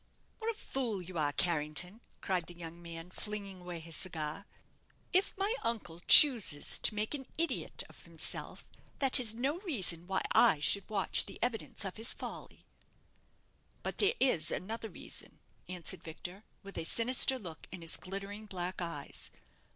[0.39, 4.47] "What a fool you are, Carrington!" cried the young man, flinging away his cigar.
[5.13, 8.67] "If my uncle chooses to make an idiot of himself,
[8.97, 12.65] that is no reason why I should watch the evidence of his folly!"
[13.83, 15.37] "But there is another reason,"
[15.69, 19.29] answered Victor, with a sinister look in his glittering black eyes.